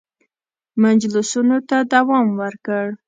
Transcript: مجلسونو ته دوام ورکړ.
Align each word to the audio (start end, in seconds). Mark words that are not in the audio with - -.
مجلسونو 0.83 1.57
ته 1.69 1.77
دوام 1.93 2.27
ورکړ. 2.41 2.85